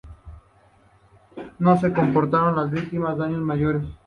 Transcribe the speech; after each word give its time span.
No 1.59 1.77
se 1.79 1.89
reportaron 1.89 2.71
víctimas 2.71 3.13
o 3.13 3.17
daños 3.17 3.41
mayores. 3.43 3.83